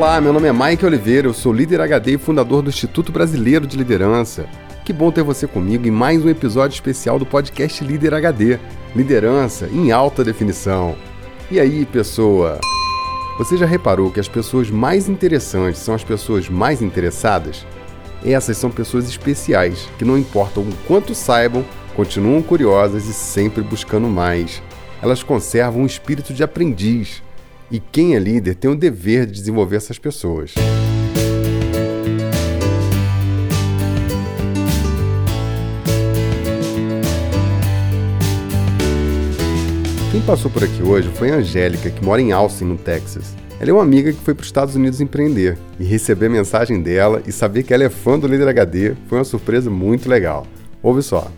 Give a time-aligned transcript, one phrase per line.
[0.00, 3.66] Olá, meu nome é Mike Oliveira, eu sou líder HD e fundador do Instituto Brasileiro
[3.66, 4.46] de Liderança.
[4.82, 8.58] Que bom ter você comigo em mais um episódio especial do podcast Líder HD
[8.96, 10.96] Liderança em Alta Definição.
[11.50, 12.58] E aí, pessoa?
[13.36, 17.66] Você já reparou que as pessoas mais interessantes são as pessoas mais interessadas?
[18.24, 21.62] Essas são pessoas especiais, que não importam o quanto saibam,
[21.94, 24.62] continuam curiosas e sempre buscando mais.
[25.02, 27.22] Elas conservam um espírito de aprendiz
[27.70, 30.54] e quem é líder tem o dever de desenvolver essas pessoas.
[40.10, 43.36] Quem passou por aqui hoje foi a Angélica, que mora em Austin, no Texas.
[43.60, 46.82] Ela é uma amiga que foi para os Estados Unidos empreender e receber a mensagem
[46.82, 50.46] dela e saber que ela é fã do Líder HD foi uma surpresa muito legal.
[50.82, 51.30] Ouve só.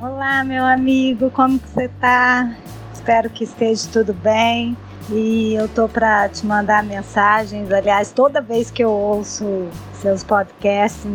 [0.00, 2.56] Olá, meu amigo, como que você tá?
[2.94, 4.76] Espero que esteja tudo bem.
[5.10, 7.72] E eu tô para te mandar mensagens.
[7.72, 11.06] Aliás, toda vez que eu ouço seus podcasts,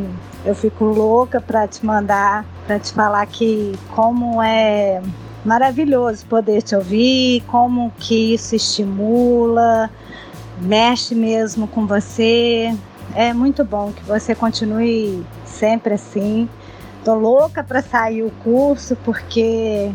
[0.44, 5.00] eu fico louca para te mandar, para te falar que como é
[5.46, 9.92] maravilhoso poder te ouvir, como que isso estimula,
[10.60, 12.76] mexe mesmo com você.
[13.14, 16.50] É muito bom que você continue sempre assim.
[17.06, 19.92] Tô louca para sair o curso porque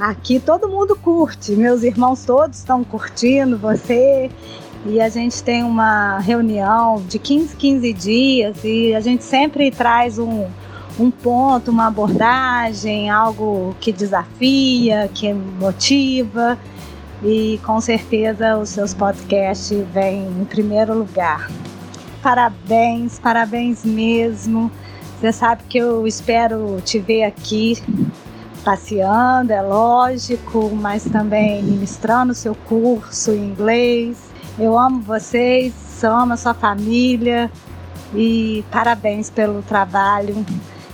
[0.00, 4.30] Aqui todo mundo curte, meus irmãos todos estão curtindo você.
[4.84, 10.18] E a gente tem uma reunião de 15, 15 dias e a gente sempre traz
[10.18, 10.48] um,
[10.98, 16.58] um ponto, uma abordagem, algo que desafia, que motiva.
[17.22, 21.48] E com certeza os seus podcasts vêm em primeiro lugar.
[22.20, 24.70] Parabéns, parabéns mesmo.
[25.20, 27.80] Você sabe que eu espero te ver aqui
[28.62, 34.30] passeando, é lógico, mas também ministrando seu curso em inglês.
[34.58, 35.74] Eu amo vocês,
[36.04, 37.50] amo a sua família
[38.14, 40.44] e parabéns pelo trabalho.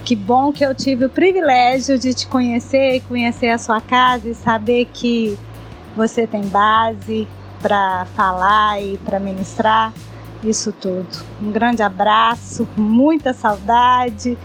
[0.05, 4.29] Que bom que eu tive o privilégio de te conhecer e conhecer a sua casa
[4.29, 5.39] e saber que
[5.95, 7.29] você tem base
[7.61, 9.93] para falar e para ministrar
[10.43, 11.09] isso tudo.
[11.43, 14.39] Um grande abraço, muita saudade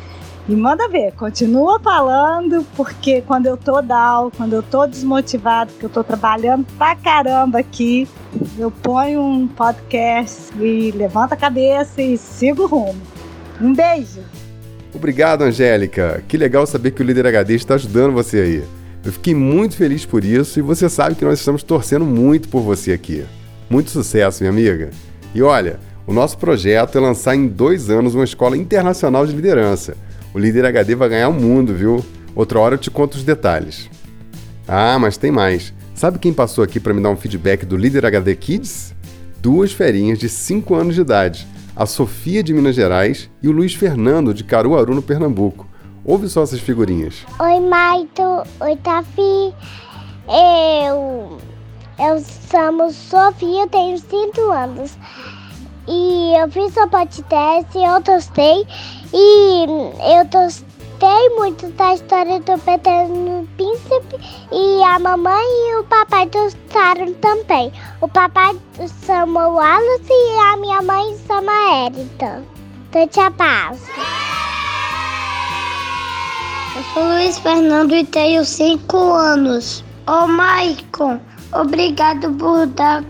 [0.48, 5.86] e manda ver, continua falando, porque quando eu tô down, quando eu tô desmotivado, que
[5.86, 8.08] eu tô trabalhando pra caramba aqui,
[8.58, 13.02] eu ponho um podcast e levanto a cabeça e sigo o rumo.
[13.62, 14.20] Um beijo!
[14.94, 16.22] Obrigado, Angélica.
[16.28, 18.64] Que legal saber que o Líder HD está ajudando você aí.
[19.04, 22.62] Eu fiquei muito feliz por isso e você sabe que nós estamos torcendo muito por
[22.62, 23.26] você aqui.
[23.70, 24.90] Muito sucesso, minha amiga.
[25.34, 29.96] E olha, o nosso projeto é lançar em dois anos uma escola internacional de liderança
[30.34, 32.04] o líder HD vai ganhar o mundo, viu?
[32.36, 33.90] Outra hora eu te conto os detalhes.
[34.68, 35.74] Ah, mas tem mais.
[35.94, 38.96] Sabe quem passou aqui para me dar um feedback do líder HD Kids?
[39.40, 41.46] Duas ferinhas de 5 anos de idade,
[41.76, 45.68] a Sofia de Minas Gerais e o Luiz Fernando de Caruaru, no Pernambuco.
[46.06, 47.26] Ouve só essas figurinhas.
[47.40, 48.44] Oi, Maito.
[48.60, 49.54] Oi, Tafi.
[50.28, 51.38] Eu.
[52.00, 54.98] Eu chamo Sofia, tenho 5 anos.
[55.88, 58.66] E eu fiz o podcast, eu tostei
[59.14, 64.18] e eu gostei muito da história do Pequeno Príncipe
[64.50, 67.74] e a mamãe e o papai gostaram também.
[68.00, 68.58] O papai
[69.06, 71.52] chama Wallace e a minha mãe chama
[71.86, 72.42] Erika.
[72.92, 73.92] Tante abraço.
[76.76, 79.84] Eu sou Luiz Fernando e tenho 5 anos.
[80.08, 81.20] Ô oh, Maicon,
[81.52, 83.04] obrigado por dar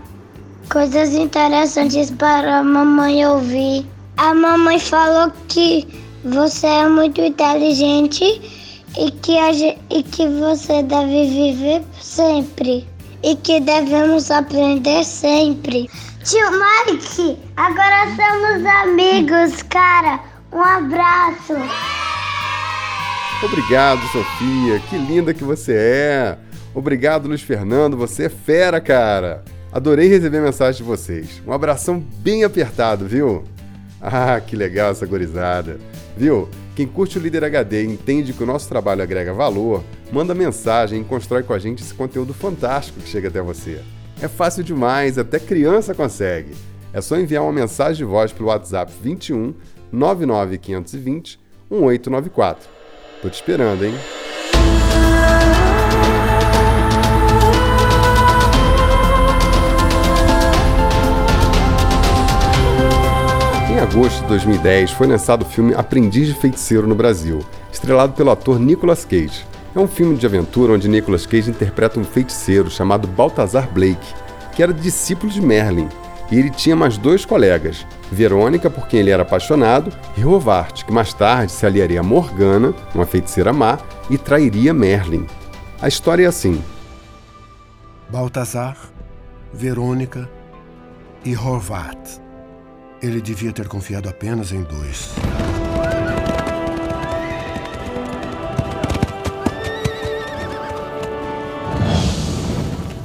[0.70, 3.86] coisas interessantes para a mamãe ouvir.
[4.16, 5.86] A mamãe falou que
[6.24, 8.24] você é muito inteligente
[8.98, 12.86] e que, a, e que você deve viver sempre.
[13.22, 15.88] E que devemos aprender sempre.
[16.24, 20.20] Tio Mike, agora somos amigos, cara.
[20.52, 21.54] Um abraço.
[23.42, 24.78] Obrigado, Sofia.
[24.88, 26.38] Que linda que você é.
[26.74, 27.96] Obrigado, Luiz Fernando.
[27.96, 29.44] Você é fera, cara.
[29.74, 31.42] Adorei receber a mensagem de vocês.
[31.44, 33.42] Um abração bem apertado, viu?
[34.00, 35.80] Ah, que legal essa gorizada.
[36.16, 36.48] Viu?
[36.76, 39.82] Quem curte o Líder HD e entende que o nosso trabalho agrega valor,
[40.12, 43.80] manda mensagem e constrói com a gente esse conteúdo fantástico que chega até você.
[44.22, 46.54] É fácil demais, até criança consegue.
[46.92, 49.54] É só enviar uma mensagem de voz pelo WhatsApp 21
[49.90, 52.68] 99520 1894.
[53.20, 53.94] Tô te esperando, hein?
[63.80, 67.40] Agosto de 2010 foi lançado o filme Aprendiz de Feiticeiro no Brasil,
[67.72, 69.44] estrelado pelo ator Nicolas Cage.
[69.74, 74.14] É um filme de aventura onde Nicolas Cage interpreta um feiticeiro chamado Baltazar Blake,
[74.54, 75.88] que era discípulo de Merlin.
[76.30, 80.92] E ele tinha mais dois colegas, Verônica, por quem ele era apaixonado, e Rovart, que
[80.92, 83.78] mais tarde se aliaria a Morgana, uma feiticeira má,
[84.08, 85.26] e trairia Merlin.
[85.82, 86.62] A história é assim:
[88.08, 88.76] Baltazar,
[89.52, 90.30] Verônica
[91.24, 92.23] e Horvat.
[93.04, 95.10] Ele devia ter confiado apenas em dois.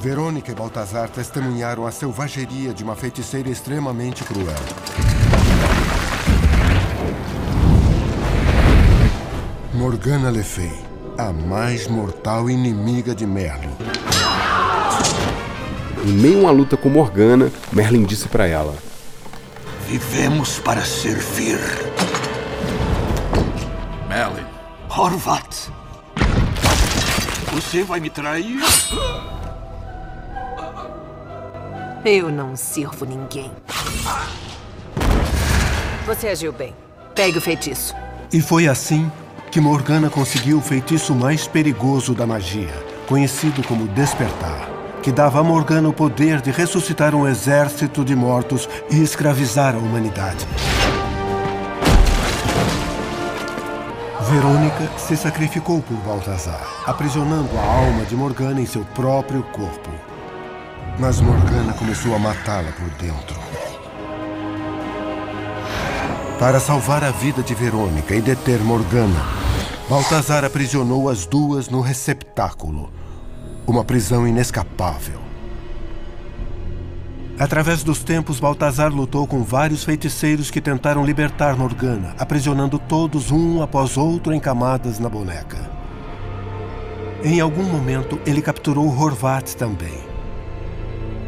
[0.02, 4.56] Verônica e Baltazar testemunharam a selvageria de uma feiticeira extremamente cruel.
[9.74, 10.80] Morgana Le Fay,
[11.18, 13.76] a mais mortal inimiga de Merlin.
[16.06, 18.74] Em meio a uma luta com Morgana, Merlin disse para ela:
[19.90, 21.58] Vivemos para servir.
[24.08, 24.46] Merlin.
[24.88, 25.72] Horvat.
[27.52, 28.60] Você vai me trair?
[32.06, 33.52] Eu não sirvo ninguém.
[36.06, 36.76] Você agiu bem.
[37.16, 37.96] Pegue o feitiço.
[38.32, 39.12] E foi assim
[39.50, 42.76] que Morgana conseguiu o feitiço mais perigoso da magia,
[43.08, 44.70] conhecido como Despertar,
[45.02, 49.78] que dava a Morgana o poder de ressuscitar um exército de mortos e escravizar a
[49.78, 50.46] humanidade.
[54.30, 59.90] Verônica se sacrificou por Baltazar, aprisionando a alma de Morgana em seu próprio corpo.
[61.00, 63.40] Mas Morgana começou a matá-la por dentro.
[66.38, 69.20] Para salvar a vida de Verônica e deter Morgana,
[69.90, 72.92] Baltazar aprisionou as duas no receptáculo,
[73.70, 75.20] uma prisão inescapável.
[77.40, 83.62] Através dos tempos, Baltazar lutou com vários feiticeiros que tentaram libertar Morgana, aprisionando todos um
[83.62, 85.70] após outro em camadas na boneca.
[87.24, 90.10] Em algum momento, ele capturou Horvat também.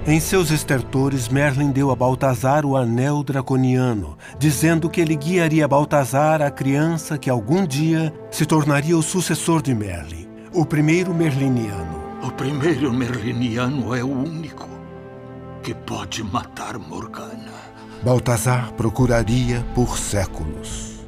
[0.05, 6.41] Em seus estertores, Merlin deu a Baltazar o anel draconiano, dizendo que ele guiaria Baltazar,
[6.41, 12.00] a criança que algum dia se tornaria o sucessor de Merlin, o primeiro merliniano.
[12.23, 14.69] O primeiro merliniano é o único
[15.63, 17.51] que pode matar Morgana.
[18.03, 20.99] Baltazar procuraria por séculos.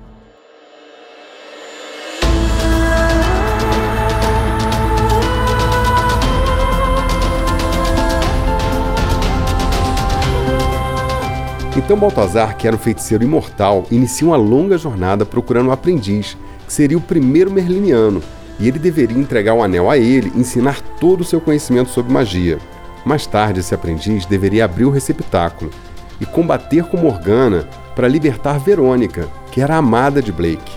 [11.78, 16.74] Então Baltazar, que era um feiticeiro imortal, inicia uma longa jornada procurando um aprendiz, que
[16.74, 18.22] seria o primeiro merliniano,
[18.60, 22.14] e ele deveria entregar o anel a ele e ensinar todo o seu conhecimento sobre
[22.14, 22.60] magia.
[23.06, 25.72] Mais tarde, esse aprendiz deveria abrir o receptáculo
[26.20, 30.72] e combater com Morgana para libertar Verônica, que era amada de Blake.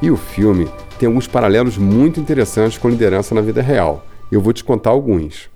[0.00, 4.04] E o filme tem alguns paralelos muito interessantes com liderança na vida real.
[4.30, 5.48] Eu vou te contar alguns.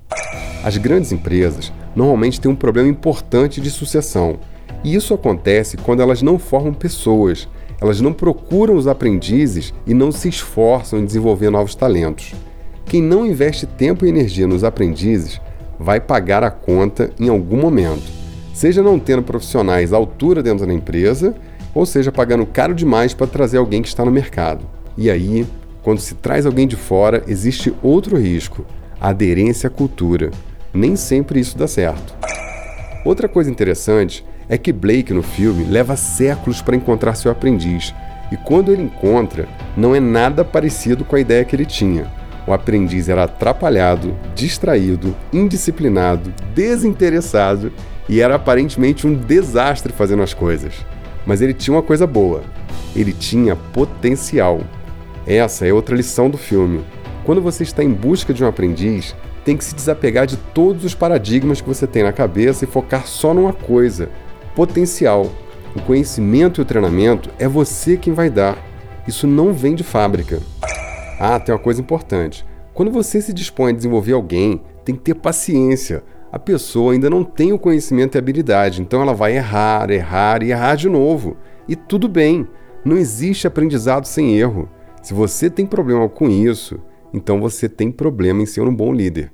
[0.64, 4.38] As grandes empresas normalmente têm um problema importante de sucessão
[4.86, 7.48] e isso acontece quando elas não formam pessoas,
[7.80, 12.34] elas não procuram os aprendizes e não se esforçam em desenvolver novos talentos.
[12.84, 15.40] Quem não investe tempo e energia nos aprendizes
[15.78, 18.10] vai pagar a conta em algum momento,
[18.54, 21.34] seja não tendo profissionais à altura dentro da empresa,
[21.74, 24.64] ou seja pagando caro demais para trazer alguém que está no mercado.
[24.96, 25.46] E aí,
[25.82, 28.64] quando se traz alguém de fora, existe outro risco:
[28.98, 30.30] a aderência à cultura.
[30.72, 32.14] Nem sempre isso dá certo.
[33.04, 37.94] Outra coisa interessante é que Blake no filme leva séculos para encontrar seu aprendiz,
[38.30, 42.10] e quando ele encontra, não é nada parecido com a ideia que ele tinha.
[42.46, 47.72] O aprendiz era atrapalhado, distraído, indisciplinado, desinteressado
[48.08, 50.74] e era aparentemente um desastre fazendo as coisas.
[51.26, 52.42] Mas ele tinha uma coisa boa:
[52.94, 54.60] ele tinha potencial.
[55.26, 56.84] Essa é outra lição do filme.
[57.24, 60.94] Quando você está em busca de um aprendiz, tem que se desapegar de todos os
[60.94, 64.08] paradigmas que você tem na cabeça e focar só numa coisa,
[64.56, 65.30] potencial.
[65.76, 68.56] O conhecimento e o treinamento é você quem vai dar.
[69.06, 70.40] Isso não vem de fábrica.
[71.20, 72.44] Ah, tem uma coisa importante.
[72.72, 76.02] Quando você se dispõe a desenvolver alguém, tem que ter paciência.
[76.32, 80.50] A pessoa ainda não tem o conhecimento e habilidade, então ela vai errar, errar e
[80.50, 81.36] errar de novo.
[81.68, 82.48] E tudo bem,
[82.84, 84.68] não existe aprendizado sem erro.
[85.02, 86.80] Se você tem problema com isso,
[87.12, 89.30] então você tem problema em ser um bom líder.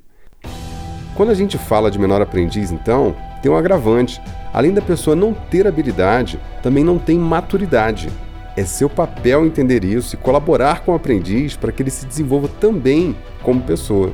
[1.14, 4.20] Quando a gente fala de menor aprendiz, então, tem um agravante.
[4.52, 8.10] Além da pessoa não ter habilidade, também não tem maturidade.
[8.54, 12.48] É seu papel entender isso e colaborar com o aprendiz para que ele se desenvolva
[12.60, 14.12] também como pessoa.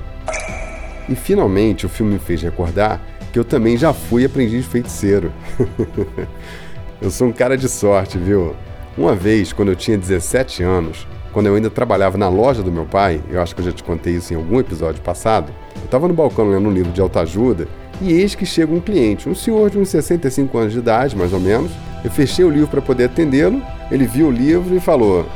[1.09, 3.01] E finalmente o filme me fez recordar
[3.33, 5.33] que eu também já fui aprendiz feiticeiro.
[7.03, 8.55] eu sou um cara de sorte, viu?
[8.97, 12.85] Uma vez, quando eu tinha 17 anos, quando eu ainda trabalhava na loja do meu
[12.85, 16.09] pai, eu acho que eu já te contei isso em algum episódio passado, eu estava
[16.09, 17.69] no balcão lendo um livro de autoajuda
[18.01, 21.33] E eis que chega um cliente, um senhor de uns 65 anos de idade, mais
[21.33, 21.71] ou menos.
[22.05, 23.61] Eu fechei o livro para poder atendê-lo.
[23.91, 25.27] Ele viu o livro e falou: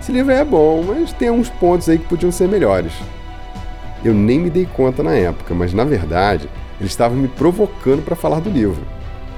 [0.00, 2.92] Esse livro é bom, mas tem uns pontos aí que podiam ser melhores.
[4.04, 8.14] Eu nem me dei conta na época, mas na verdade ele estava me provocando para
[8.16, 8.82] falar do livro.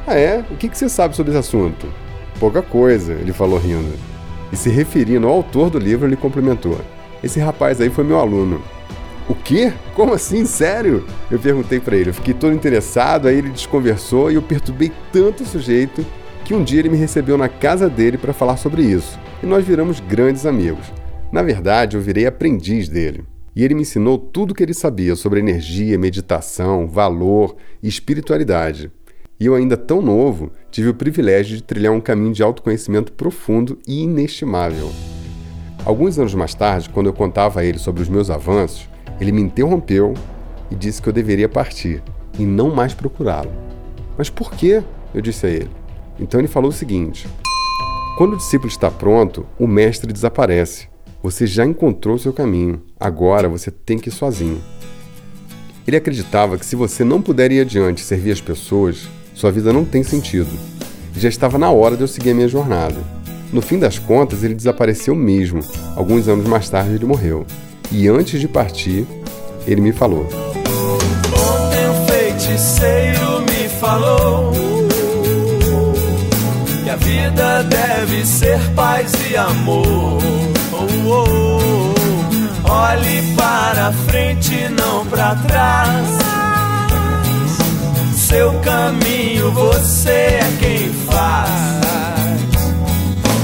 [0.06, 0.44] Ah, é?
[0.50, 1.86] O que, que você sabe sobre esse assunto?
[2.38, 3.92] Pouca coisa, ele falou rindo.
[4.52, 6.78] E se referindo ao autor do livro, ele complementou:
[7.22, 8.60] Esse rapaz aí foi meu aluno.
[9.28, 9.72] O quê?
[9.94, 10.44] Como assim?
[10.44, 11.04] Sério?
[11.28, 12.10] Eu perguntei para ele.
[12.10, 16.06] Eu fiquei todo interessado, aí ele desconversou e eu perturbei tanto o sujeito
[16.44, 19.18] que um dia ele me recebeu na casa dele para falar sobre isso.
[19.42, 20.92] E nós viramos grandes amigos.
[21.32, 23.24] Na verdade, eu virei aprendiz dele.
[23.54, 28.92] E ele me ensinou tudo o que ele sabia sobre energia, meditação, valor e espiritualidade.
[29.40, 33.76] E eu, ainda tão novo, tive o privilégio de trilhar um caminho de autoconhecimento profundo
[33.88, 34.92] e inestimável.
[35.84, 38.88] Alguns anos mais tarde, quando eu contava a ele sobre os meus avanços,
[39.20, 40.14] ele me interrompeu
[40.70, 42.02] e disse que eu deveria partir
[42.38, 43.50] e não mais procurá-lo.
[44.16, 44.82] Mas por quê?
[45.14, 45.70] Eu disse a ele.
[46.18, 47.28] Então ele falou o seguinte:
[48.16, 50.88] Quando o discípulo está pronto, o mestre desaparece.
[51.22, 54.60] Você já encontrou seu caminho, agora você tem que ir sozinho.
[55.86, 59.72] Ele acreditava que se você não puder ir adiante e servir as pessoas, sua vida
[59.72, 60.50] não tem sentido.
[61.16, 62.96] Já estava na hora de eu seguir a minha jornada.
[63.52, 65.60] No fim das contas, ele desapareceu mesmo.
[65.94, 67.46] Alguns anos mais tarde, ele morreu.
[67.90, 69.06] E antes de partir,
[69.66, 70.28] ele me falou:
[71.32, 74.52] Ontem o feiticeiro me falou
[76.82, 80.18] que a vida deve ser paz e amor.
[80.72, 81.96] Oh, oh, oh.
[82.68, 86.06] Olhe para frente, não para trás.
[88.14, 92.15] Seu caminho você é quem faz.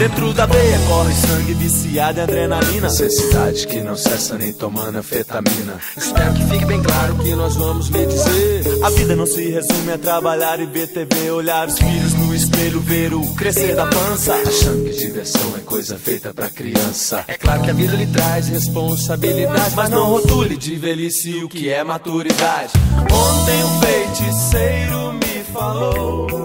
[0.03, 2.89] Dentro da veia corre sangue viciado em adrenalina.
[2.89, 5.79] Necessidade que não cessa nem tomando anfetamina.
[5.97, 8.65] Espero que fique bem claro que nós vamos lhe dizer.
[8.83, 12.81] A vida não se resume a trabalhar e ver TV, olhar os filhos no espelho,
[12.81, 14.35] ver o crescer da pança.
[14.35, 17.25] Achando que diversão é coisa feita pra criança.
[17.29, 21.71] É claro que a vida lhe traz responsabilidade, mas não rotule de velhice o que
[21.71, 22.73] é maturidade.
[23.03, 26.42] Ontem um feiticeiro me falou.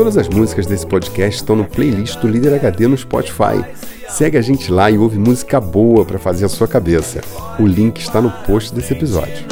[0.00, 3.62] Todas as músicas desse podcast estão no playlist do Líder HD no Spotify.
[4.08, 7.20] Segue a gente lá e ouve música boa para fazer a sua cabeça.
[7.58, 9.44] O link está no post desse episódio.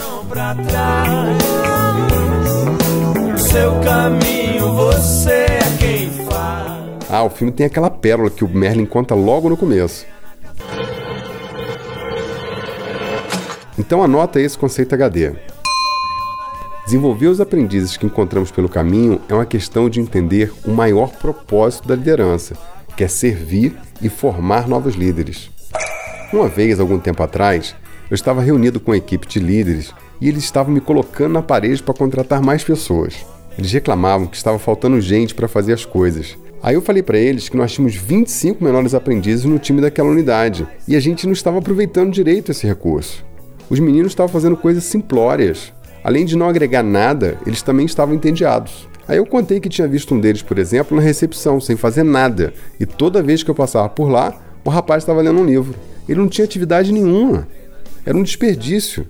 [7.11, 7.15] É.
[7.15, 10.07] Ah, o filme tem aquela pérola que o Merlin conta logo no começo.
[13.79, 15.48] Então anota esse conceito HD.
[16.89, 21.87] Desenvolver os aprendizes que encontramos pelo caminho é uma questão de entender o maior propósito
[21.87, 22.57] da liderança,
[22.97, 25.51] que é servir e formar novos líderes.
[26.33, 27.77] Uma vez, algum tempo atrás,
[28.11, 31.83] eu estava reunido com uma equipe de líderes e eles estavam me colocando na parede
[31.83, 33.17] para contratar mais pessoas.
[33.59, 36.39] Eles reclamavam que estava faltando gente para fazer as coisas.
[36.63, 40.67] Aí eu falei para eles que nós tínhamos 25 menores aprendizes no time daquela unidade
[40.89, 43.27] e a gente não estava aproveitando direito esse recurso.
[43.69, 45.71] Os meninos estavam fazendo coisas simplórias,
[46.03, 48.89] Além de não agregar nada, eles também estavam entediados.
[49.07, 52.53] Aí eu contei que tinha visto um deles, por exemplo, na recepção, sem fazer nada,
[52.79, 55.75] e toda vez que eu passava por lá, o rapaz estava lendo um livro.
[56.09, 57.49] Ele não tinha atividade nenhuma.
[58.05, 59.07] Era um desperdício.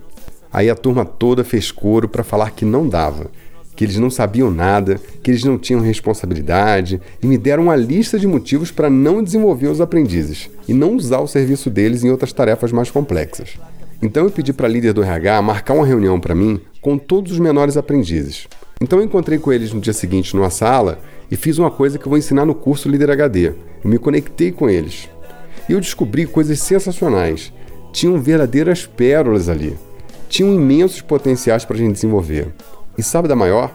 [0.51, 3.29] Aí a turma toda fez coro para falar que não dava,
[3.75, 8.17] que eles não sabiam nada, que eles não tinham responsabilidade e me deram uma lista
[8.17, 12.33] de motivos para não desenvolver os aprendizes e não usar o serviço deles em outras
[12.33, 13.57] tarefas mais complexas.
[14.01, 17.31] Então eu pedi para a líder do RH marcar uma reunião para mim com todos
[17.31, 18.47] os menores aprendizes.
[18.81, 22.05] Então eu encontrei com eles no dia seguinte numa sala e fiz uma coisa que
[22.05, 23.47] eu vou ensinar no curso Líder HD.
[23.83, 25.09] Eu me conectei com eles.
[25.67, 27.53] E eu descobri coisas sensacionais.
[27.91, 29.77] Tinham verdadeiras pérolas ali.
[30.27, 32.47] Tinham imensos potenciais para a gente desenvolver.
[32.97, 33.73] E sabe da maior?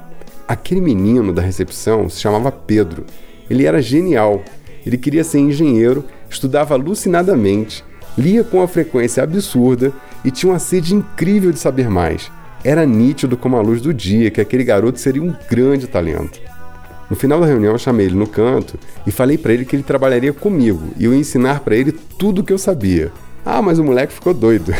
[0.48, 3.04] Aquele menino da recepção se chamava Pedro.
[3.48, 4.42] Ele era genial.
[4.86, 7.84] Ele queria ser engenheiro, estudava alucinadamente,
[8.18, 9.92] lia com uma frequência absurda
[10.24, 12.30] e tinha uma sede incrível de saber mais.
[12.64, 16.40] Era nítido como a luz do dia que aquele garoto seria um grande talento.
[17.10, 19.82] No final da reunião, eu chamei ele no canto e falei para ele que ele
[19.82, 23.12] trabalharia comigo e eu ia ensinar para ele tudo o que eu sabia.
[23.44, 24.72] Ah, mas o moleque ficou doido.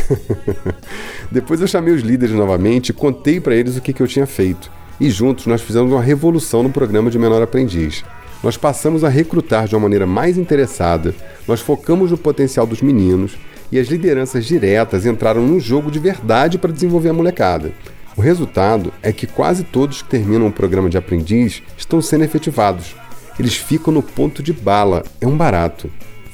[1.30, 4.26] Depois eu chamei os líderes novamente e contei para eles o que, que eu tinha
[4.26, 4.70] feito.
[4.98, 8.02] E juntos nós fizemos uma revolução no programa de menor aprendiz.
[8.44, 11.14] Nós passamos a recrutar de uma maneira mais interessada,
[11.48, 13.38] nós focamos no potencial dos meninos
[13.72, 17.72] e as lideranças diretas entraram no jogo de verdade para desenvolver a molecada.
[18.14, 22.94] O resultado é que quase todos que terminam o programa de aprendiz estão sendo efetivados.
[23.40, 25.90] Eles ficam no ponto de bala, é um barato.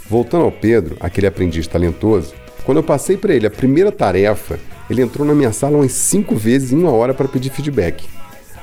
[0.08, 4.58] Voltando ao Pedro, aquele aprendiz talentoso, quando eu passei para ele a primeira tarefa,
[4.90, 8.04] ele entrou na minha sala umas cinco vezes em uma hora para pedir feedback.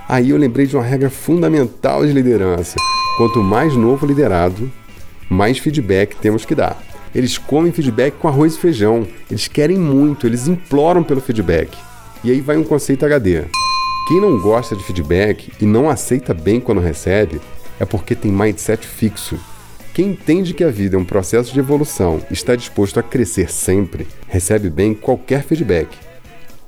[0.08, 2.76] Aí eu lembrei de uma regra fundamental de liderança.
[3.18, 4.72] Quanto mais novo liderado,
[5.30, 6.82] mais feedback temos que dar.
[7.14, 9.06] Eles comem feedback com arroz e feijão.
[9.30, 11.78] Eles querem muito, eles imploram pelo feedback.
[12.24, 13.44] E aí vai um conceito HD.
[14.08, 17.42] Quem não gosta de feedback e não aceita bem quando recebe
[17.80, 19.38] é porque tem mindset fixo.
[19.94, 23.52] Quem entende que a vida é um processo de evolução e está disposto a crescer
[23.52, 25.90] sempre, recebe bem qualquer feedback.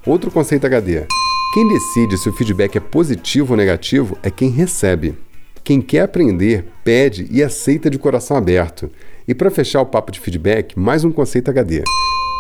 [0.05, 1.05] Outro conceito HD.
[1.51, 5.18] Quem decide se o feedback é positivo ou negativo é quem recebe.
[5.63, 8.91] Quem quer aprender, pede e aceita de coração aberto.
[9.27, 11.84] E para fechar o papo de feedback, mais um conceito HD.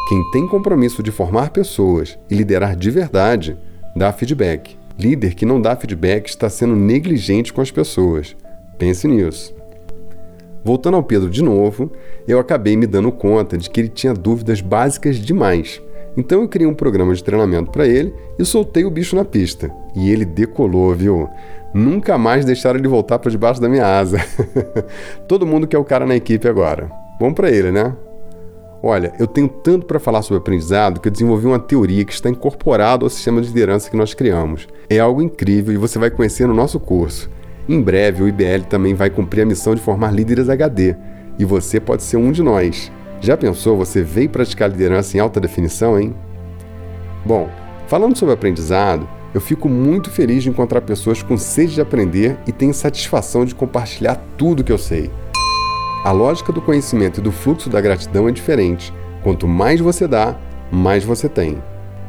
[0.07, 3.57] Quem tem compromisso de formar pessoas e liderar de verdade,
[3.95, 4.77] dá feedback.
[4.99, 8.35] Líder que não dá feedback está sendo negligente com as pessoas.
[8.77, 9.55] Pense nisso.
[10.63, 11.91] Voltando ao Pedro de novo,
[12.27, 15.81] eu acabei me dando conta de que ele tinha dúvidas básicas demais.
[16.17, 19.71] Então eu criei um programa de treinamento para ele e soltei o bicho na pista.
[19.95, 21.29] E ele decolou, viu?
[21.73, 24.17] Nunca mais deixaram ele voltar para debaixo da minha asa.
[25.27, 26.89] Todo mundo quer o cara na equipe agora.
[27.19, 27.95] Bom para ele, né?
[28.81, 32.29] Olha, eu tenho tanto para falar sobre aprendizado que eu desenvolvi uma teoria que está
[32.29, 34.67] incorporada ao sistema de liderança que nós criamos.
[34.89, 37.29] É algo incrível e você vai conhecer no nosso curso.
[37.67, 40.95] Em breve, o IBL também vai cumprir a missão de formar líderes HD
[41.37, 42.89] e você pode ser um de nós.
[43.21, 46.15] Já pensou você veio praticar liderança em alta definição, hein?
[47.25, 47.49] Bom,
[47.87, 52.51] falando sobre aprendizado, eu fico muito feliz de encontrar pessoas com sede de aprender e
[52.51, 55.11] tenho satisfação de compartilhar tudo que eu sei.
[56.03, 58.93] A lógica do conhecimento e do fluxo da gratidão é diferente.
[59.21, 60.37] Quanto mais você dá,
[60.71, 61.61] mais você tem.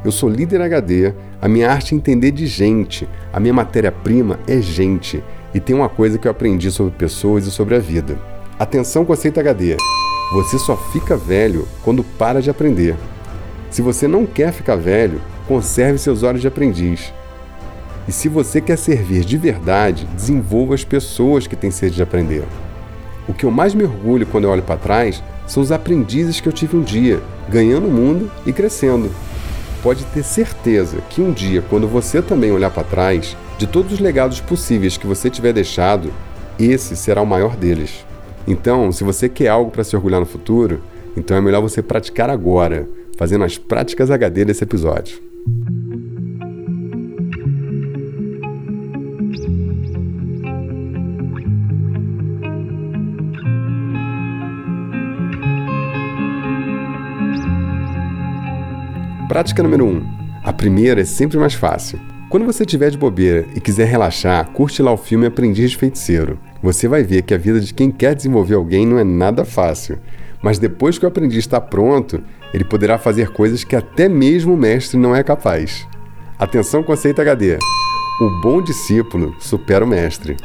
[0.05, 1.13] Eu sou líder HD,
[1.43, 5.89] a minha arte é entender de gente, a minha matéria-prima é gente, e tem uma
[5.89, 8.17] coisa que eu aprendi sobre pessoas e sobre a vida.
[8.59, 9.77] Atenção, conceito HD.
[10.33, 12.97] Você só fica velho quando para de aprender.
[13.69, 17.13] Se você não quer ficar velho, conserve seus olhos de aprendiz.
[18.07, 22.45] E se você quer servir de verdade, desenvolva as pessoas que têm sede de aprender.
[23.29, 26.49] O que eu mais me orgulho quando eu olho para trás são os aprendizes que
[26.49, 29.11] eu tive um dia, ganhando o mundo e crescendo.
[29.83, 33.99] Pode ter certeza que um dia, quando você também olhar para trás, de todos os
[33.99, 36.13] legados possíveis que você tiver deixado,
[36.57, 38.05] esse será o maior deles.
[38.51, 40.83] Então, se você quer algo para se orgulhar no futuro,
[41.17, 45.21] então é melhor você praticar agora, fazendo as práticas HD desse episódio.
[59.29, 59.89] Prática número 1.
[59.89, 60.03] Um.
[60.43, 62.01] A primeira é sempre mais fácil.
[62.29, 66.50] Quando você estiver de bobeira e quiser relaxar, curte lá o filme Aprendiz de Feiticeiro.
[66.63, 69.99] Você vai ver que a vida de quem quer desenvolver alguém não é nada fácil.
[70.43, 74.57] Mas depois que o aprendiz está pronto, ele poderá fazer coisas que até mesmo o
[74.57, 75.87] mestre não é capaz.
[76.39, 77.59] Atenção, conceito HD.
[78.21, 80.37] O bom discípulo supera o mestre.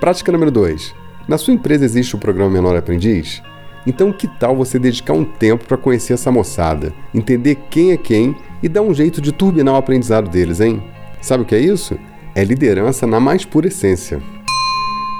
[0.00, 0.94] Prática número 2.
[1.28, 3.40] Na sua empresa existe o programa Menor Aprendiz?
[3.86, 8.36] Então, que tal você dedicar um tempo para conhecer essa moçada, entender quem é quem
[8.62, 10.82] e dar um jeito de turbinar o aprendizado deles, hein?
[11.20, 11.96] Sabe o que é isso?
[12.34, 14.20] É liderança na mais pura essência.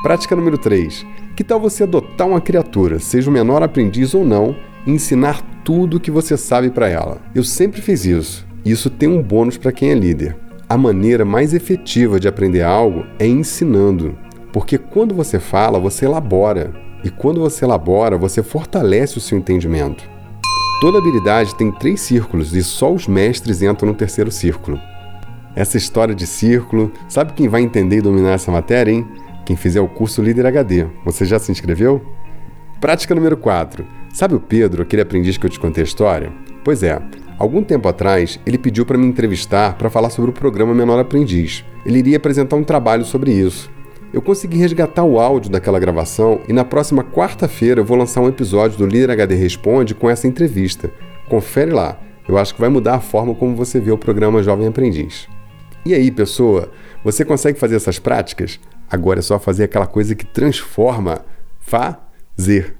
[0.02, 1.06] Prática número 3.
[1.36, 5.96] Que tal você adotar uma criatura, seja o menor aprendiz ou não, e ensinar tudo
[5.96, 7.18] o que você sabe para ela?
[7.32, 10.36] Eu sempre fiz isso, isso tem um bônus para quem é líder.
[10.68, 14.18] A maneira mais efetiva de aprender algo é ensinando,
[14.52, 16.72] porque quando você fala, você elabora.
[17.04, 20.10] E quando você elabora, você fortalece o seu entendimento.
[20.80, 24.80] Toda habilidade tem três círculos e só os mestres entram no terceiro círculo.
[25.54, 29.06] Essa história de círculo, sabe quem vai entender e dominar essa matéria, hein?
[29.52, 30.86] Quem fizer o curso Líder HD.
[31.04, 32.00] Você já se inscreveu?
[32.80, 33.86] Prática número 4.
[34.10, 36.32] Sabe o Pedro, aquele aprendiz que eu te contei a história?
[36.64, 36.98] Pois é,
[37.38, 41.66] algum tempo atrás ele pediu para me entrevistar para falar sobre o programa Menor Aprendiz.
[41.84, 43.70] Ele iria apresentar um trabalho sobre isso.
[44.10, 48.28] Eu consegui resgatar o áudio daquela gravação e na próxima quarta-feira eu vou lançar um
[48.28, 50.90] episódio do Líder HD Responde com essa entrevista.
[51.28, 54.66] Confere lá, eu acho que vai mudar a forma como você vê o programa Jovem
[54.66, 55.28] Aprendiz.
[55.84, 56.70] E aí, pessoa,
[57.04, 58.58] você consegue fazer essas práticas?
[58.92, 61.24] Agora é só fazer aquela coisa que transforma.
[61.60, 62.76] Fazer.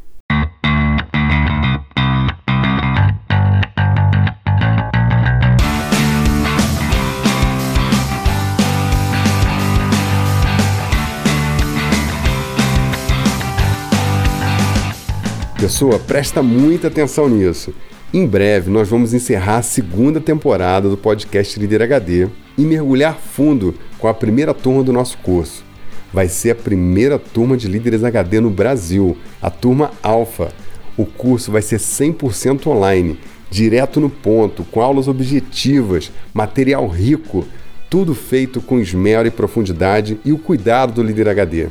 [15.59, 17.73] Pessoa, presta muita atenção nisso.
[18.13, 23.75] Em breve, nós vamos encerrar a segunda temporada do podcast Líder HD e mergulhar fundo
[23.99, 25.72] com a primeira turma do nosso curso.
[26.13, 30.53] Vai ser a primeira turma de líderes HD no Brasil, a turma Alfa.
[30.97, 33.19] O curso vai ser 100% online,
[33.51, 37.47] direto no ponto, com aulas objetivas, material rico,
[37.89, 41.69] Tudo feito com esmero e profundidade e o cuidado do líder HD.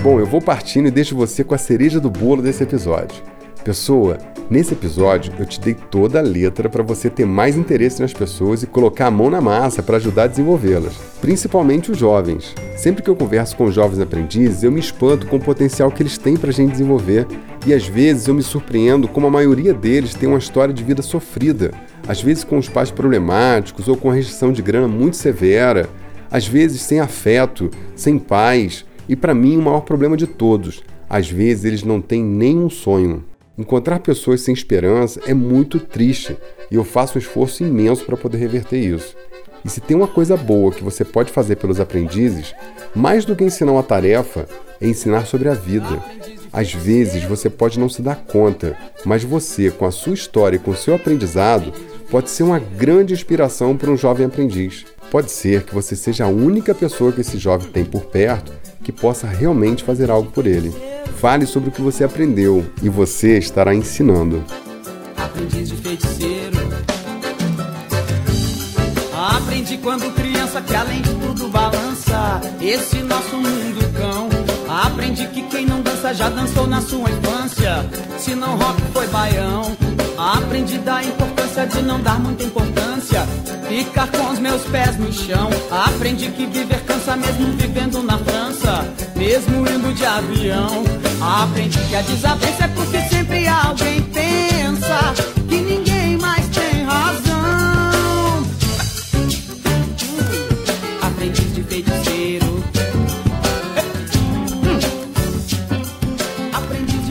[0.01, 3.21] Bom, eu vou partindo e deixo você com a cereja do bolo desse episódio.
[3.65, 4.17] Pessoa,
[4.49, 8.63] nesse episódio eu te dei toda a letra para você ter mais interesse nas pessoas
[8.63, 12.55] e colocar a mão na massa para ajudar a desenvolvê-las, principalmente os jovens.
[12.77, 16.17] Sempre que eu converso com jovens aprendizes, eu me espanto com o potencial que eles
[16.17, 17.27] têm para a gente desenvolver
[17.67, 21.01] e às vezes eu me surpreendo como a maioria deles tem uma história de vida
[21.01, 21.73] sofrida,
[22.07, 25.89] às vezes com os pais problemáticos ou com restrição de grana muito severa,
[26.31, 31.27] às vezes sem afeto, sem paz e para mim o maior problema de todos, às
[31.27, 33.25] vezes eles não têm nenhum sonho.
[33.57, 36.37] Encontrar pessoas sem esperança é muito triste
[36.69, 39.15] e eu faço um esforço imenso para poder reverter isso.
[39.65, 42.53] E se tem uma coisa boa que você pode fazer pelos aprendizes,
[42.95, 44.47] mais do que ensinar uma tarefa,
[44.79, 46.01] é ensinar sobre a vida.
[46.53, 50.59] Às vezes você pode não se dar conta, mas você, com a sua história e
[50.59, 51.73] com o seu aprendizado,
[52.09, 54.85] pode ser uma grande inspiração para um jovem aprendiz.
[55.11, 58.91] Pode ser que você seja a única pessoa que esse jovem tem por perto que
[58.91, 60.73] possa realmente fazer algo por ele.
[61.17, 64.43] Fale sobre o que você aprendeu e você estará ensinando.
[65.17, 66.57] Aprendiz de feiticeiro.
[69.13, 74.29] Aprendi quando criança que além de tudo balança esse nosso mundo cão.
[74.67, 77.85] Aprendi que quem não dança já dançou na sua infância.
[78.17, 79.88] Se não rock foi baião.
[80.19, 83.21] Aprendi da importância de não dar muita importância.
[83.69, 85.49] Ficar com os meus pés no chão.
[85.71, 88.85] Aprendi que viver cansa mesmo vivendo na França.
[89.15, 90.83] Mesmo indo de avião.
[91.21, 95.28] Aprendi que a desavença é porque sempre alguém pensa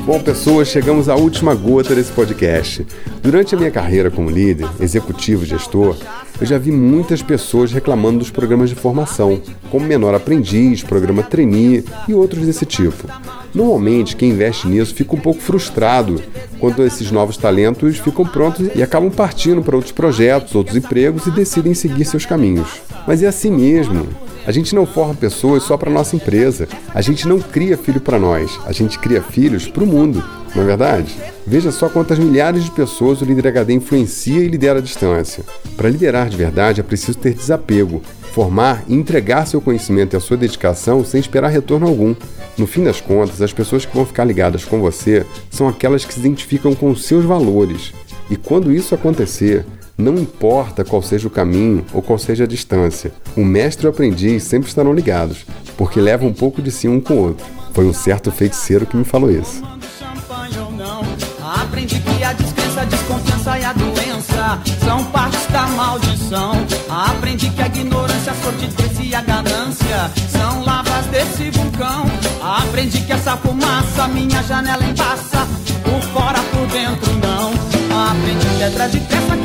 [0.09, 2.87] Bom, pessoas, chegamos à última gota desse podcast.
[3.23, 5.95] Durante a minha carreira como líder, executivo gestor,
[6.41, 9.39] eu já vi muitas pessoas reclamando dos programas de formação,
[9.71, 13.07] como Menor Aprendiz, Programa Trainee e outros desse tipo.
[13.55, 16.23] Normalmente, quem investe nisso fica um pouco frustrado
[16.59, 21.31] quando esses novos talentos ficam prontos e acabam partindo para outros projetos, outros empregos e
[21.31, 22.81] decidem seguir seus caminhos.
[23.07, 24.09] Mas é assim mesmo.
[24.49, 26.67] A gente não forma pessoas só para nossa empresa.
[26.95, 28.59] A gente não cria filho para nós.
[28.65, 30.25] A gente cria filhos para o mundo.
[30.55, 31.15] Não é verdade?
[31.47, 35.45] Veja só quantas milhares de pessoas o líder HD influencia e lidera à distância.
[35.77, 38.01] Para liderar de verdade é preciso ter desapego,
[38.33, 42.15] formar e entregar seu conhecimento e a sua dedicação sem esperar retorno algum.
[42.57, 46.15] No fim das contas, as pessoas que vão ficar ligadas com você são aquelas que
[46.15, 47.93] se identificam com os seus valores.
[48.31, 49.67] E quando isso acontecer,
[49.99, 53.91] não importa qual seja o caminho ou qual seja a distância, o mestre e o
[53.91, 55.45] aprendiz sempre estarão ligados,
[55.77, 57.45] porque levam um pouco de si um com o outro.
[57.75, 59.61] Foi um certo feiticeiro que me falou isso.
[61.43, 66.53] Aprendi que a descrença, a desconfiança e a doença são partes da maldição.
[66.89, 72.07] Aprendi que a ignorância, a sordidez e a ganância são lavas desse vulcão.
[72.41, 75.47] Aprendi que essa fumaça minha janela embaça,
[75.83, 77.53] por fora, por dentro não.
[78.11, 78.49] Aprendi
[78.91, 79.38] de que é nossa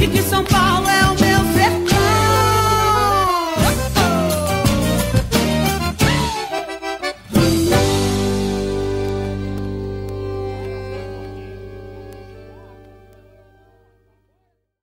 [0.00, 1.19] e que São Paulo é